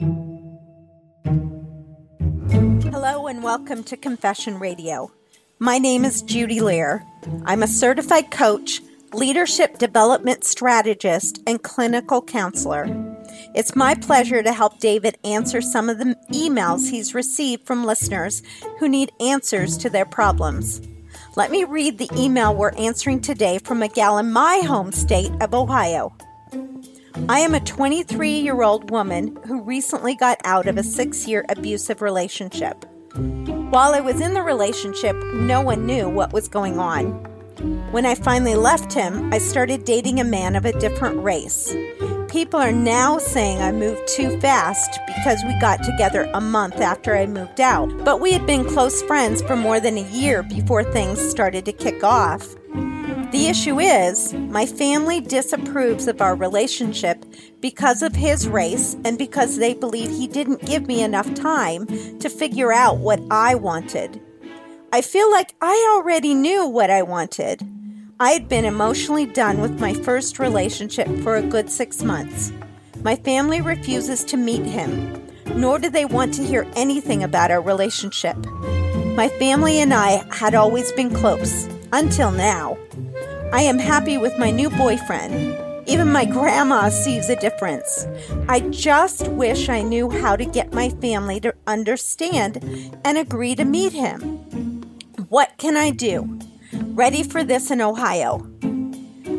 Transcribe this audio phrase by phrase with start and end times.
[0.00, 0.14] Hello
[3.26, 5.10] and welcome to Confession Radio.
[5.58, 7.04] My name is Judy Lair.
[7.44, 8.80] I'm a certified coach,
[9.12, 12.86] leadership development strategist, and clinical counselor.
[13.56, 18.40] It's my pleasure to help David answer some of the emails he's received from listeners
[18.78, 20.80] who need answers to their problems.
[21.34, 25.32] Let me read the email we're answering today from a gal in my home state
[25.40, 26.16] of Ohio.
[27.26, 31.44] I am a 23 year old woman who recently got out of a six year
[31.48, 32.84] abusive relationship.
[33.14, 37.06] While I was in the relationship, no one knew what was going on.
[37.90, 41.74] When I finally left him, I started dating a man of a different race.
[42.28, 47.16] People are now saying I moved too fast because we got together a month after
[47.16, 50.84] I moved out, but we had been close friends for more than a year before
[50.84, 52.54] things started to kick off.
[53.30, 57.26] The issue is, my family disapproves of our relationship
[57.60, 61.86] because of his race and because they believe he didn't give me enough time
[62.20, 64.18] to figure out what I wanted.
[64.94, 67.68] I feel like I already knew what I wanted.
[68.18, 72.50] I had been emotionally done with my first relationship for a good six months.
[73.02, 75.22] My family refuses to meet him,
[75.54, 78.38] nor do they want to hear anything about our relationship.
[79.16, 82.77] My family and I had always been close, until now.
[83.52, 85.56] I am happy with my new boyfriend.
[85.88, 88.06] Even my grandma sees a difference.
[88.48, 92.58] I just wish I knew how to get my family to understand
[93.04, 94.20] and agree to meet him.
[95.28, 96.38] What can I do?
[96.98, 98.44] ready for this in Ohio?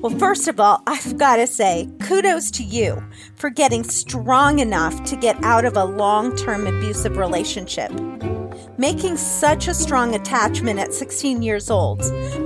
[0.00, 3.02] Well, first of all, I've got to say, kudos to you
[3.34, 7.90] for getting strong enough to get out of a long term abusive relationship.
[8.80, 11.98] Making such a strong attachment at 16 years old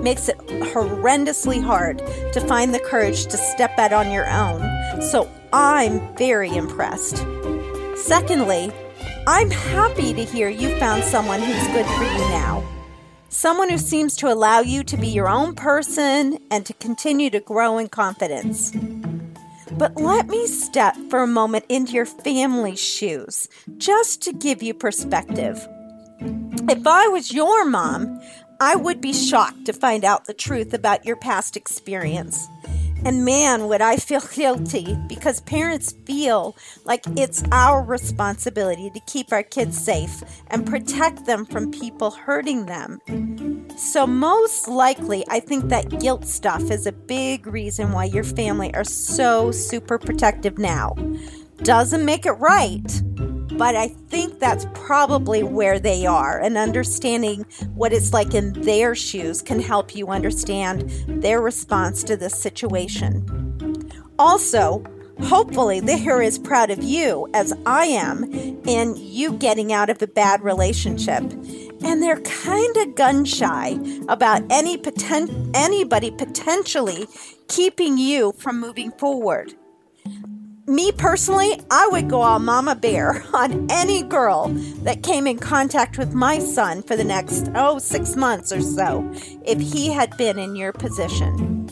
[0.02, 1.98] makes it horrendously hard
[2.32, 4.60] to find the courage to step out on your own,
[5.00, 7.24] so I'm very impressed.
[7.94, 8.72] Secondly,
[9.28, 12.64] I'm happy to hear you found someone who's good for you now
[13.28, 17.40] someone who seems to allow you to be your own person and to continue to
[17.40, 18.72] grow in confidence.
[19.72, 24.72] But let me step for a moment into your family's shoes, just to give you
[24.72, 25.66] perspective.
[26.20, 28.20] If I was your mom,
[28.60, 32.48] I would be shocked to find out the truth about your past experience.
[33.04, 39.32] And man, would I feel guilty because parents feel like it's our responsibility to keep
[39.32, 43.00] our kids safe and protect them from people hurting them.
[43.76, 48.72] So, most likely, I think that guilt stuff is a big reason why your family
[48.74, 50.94] are so super protective now.
[51.58, 53.02] Doesn't make it right,
[53.56, 56.40] but I think that's probably where they are.
[56.40, 57.44] And understanding
[57.74, 63.90] what it's like in their shoes can help you understand their response to this situation.
[64.18, 64.84] Also,
[65.22, 68.24] hopefully, they're as proud of you as I am
[68.66, 71.22] in you getting out of a bad relationship.
[71.82, 73.78] And they're kind of gun shy
[74.08, 77.06] about any poten- anybody potentially
[77.48, 79.54] keeping you from moving forward
[80.66, 84.48] me personally, I would go all mama bear on any girl
[84.82, 89.10] that came in contact with my son for the next, oh, six months or so,
[89.44, 91.68] if he had been in your position.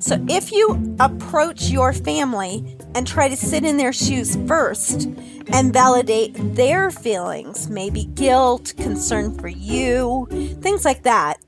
[0.00, 5.08] So if you approach your family and try to sit in their shoes first
[5.52, 10.26] and validate their feelings, maybe guilt, concern for you,
[10.62, 11.38] things like that,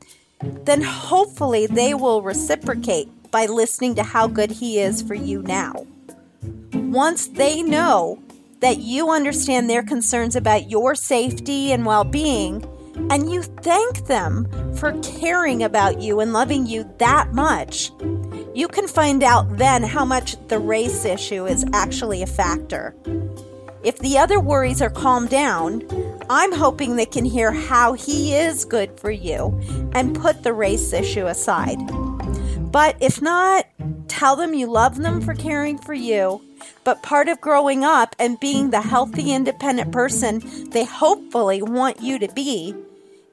[0.42, 5.86] then hopefully they will reciprocate by listening to how good he is for you now
[6.73, 8.23] once they know
[8.61, 12.65] that you understand their concerns about your safety and well being,
[13.11, 17.91] and you thank them for caring about you and loving you that much,
[18.55, 22.95] you can find out then how much the race issue is actually a factor.
[23.83, 25.83] If the other worries are calmed down,
[26.28, 29.59] I'm hoping they can hear how he is good for you
[29.95, 31.78] and put the race issue aside.
[32.71, 33.67] But if not,
[34.10, 36.43] tell them you love them for caring for you
[36.84, 42.18] but part of growing up and being the healthy, independent person they hopefully want you
[42.18, 42.74] to be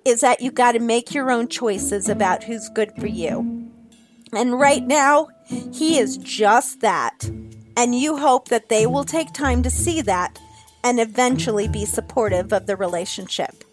[0.06, 3.70] is that you got to make your own choices about who's good for you.
[4.32, 7.30] And right now, he is just that.
[7.76, 10.40] And you hope that they will take time to see that
[10.84, 13.64] and eventually be supportive of the relationship.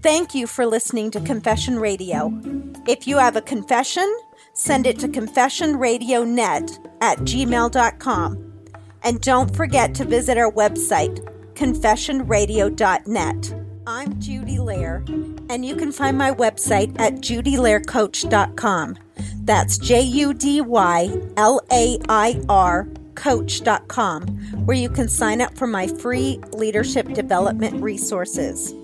[0.00, 2.32] Thank you for listening to Confession Radio.
[2.86, 4.10] If you have a confession,
[4.58, 8.52] send it to confessionradionet at gmail.com.
[9.04, 11.20] And don't forget to visit our website,
[11.54, 13.54] confessionradio.net.
[13.86, 15.04] I'm Judy Lair,
[15.48, 18.98] and you can find my website at judylaircoach.com.
[19.44, 22.88] That's J U D Y L A I R
[23.18, 24.22] confessionradiocoach.com,
[24.64, 28.74] where you can sign up for my free leadership development resources.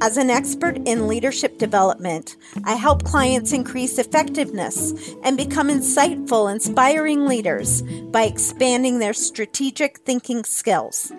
[0.00, 4.92] As an expert in leadership development, I help clients increase effectiveness
[5.24, 11.12] and become insightful, inspiring leaders by expanding their strategic thinking skills.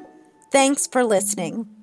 [0.52, 1.83] Thanks for listening.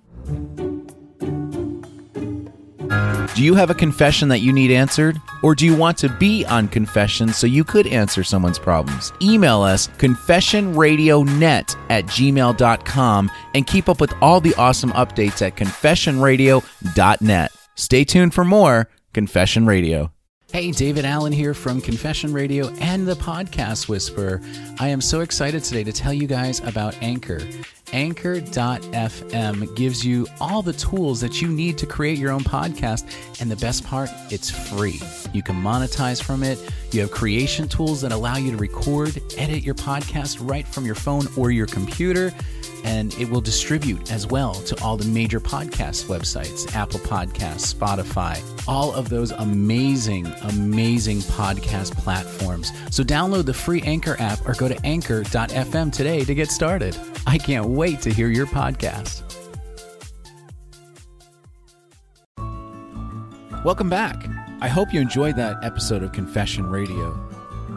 [3.37, 5.21] Do you have a confession that you need answered?
[5.43, 9.13] Or do you want to be on confession so you could answer someone's problems?
[9.23, 17.53] Email us confessionradionet at gmail.com and keep up with all the awesome updates at confessionradio.net.
[17.77, 20.13] Stay tuned for more Confession Radio.
[20.53, 24.41] Hey, David Allen here from Confession Radio and the Podcast Whisperer.
[24.81, 27.41] I am so excited today to tell you guys about Anchor.
[27.93, 33.05] Anchor.fm gives you all the tools that you need to create your own podcast.
[33.41, 35.01] And the best part, it's free.
[35.33, 36.59] You can monetize from it.
[36.93, 40.95] You have creation tools that allow you to record, edit your podcast right from your
[40.95, 42.33] phone or your computer
[42.85, 48.41] and it will distribute as well to all the major podcast websites Apple Podcasts, Spotify,
[48.69, 52.73] all of those amazing, amazing podcast platforms.
[52.91, 56.97] So download the free Anchor app or go to anchor.fm today to get started.
[57.27, 59.23] I can't wait to hear your podcast.
[63.65, 64.27] Welcome back.
[64.61, 67.19] I hope you enjoyed that episode of Confession Radio.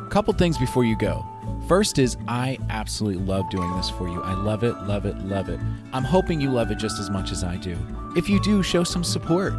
[0.09, 1.25] Couple things before you go.
[1.69, 4.21] First is I absolutely love doing this for you.
[4.21, 5.61] I love it, love it, love it.
[5.93, 7.77] I'm hoping you love it just as much as I do.
[8.17, 9.53] If you do, show some support.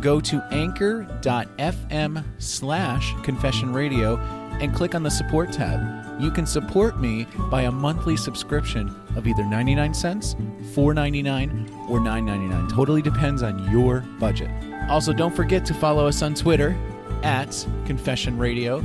[0.00, 4.16] Go to anchor.fm slash confession radio
[4.60, 6.20] and click on the support tab.
[6.20, 10.34] You can support me by a monthly subscription of either 99 cents,
[10.74, 12.72] 4.99, or 9.99.
[12.72, 14.50] Totally depends on your budget.
[14.88, 16.76] Also, don't forget to follow us on Twitter
[17.22, 18.78] at Confession Radio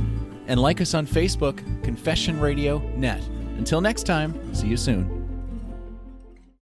[0.46, 3.22] and like us on Facebook, Confession Radio Net.
[3.58, 5.19] Until next time, see you soon.